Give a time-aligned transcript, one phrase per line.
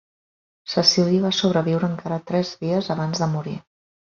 [0.71, 3.55] Cecília va sobreviure encara tres dies abans de morir.